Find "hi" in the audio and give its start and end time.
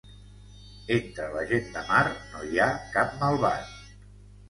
2.51-2.65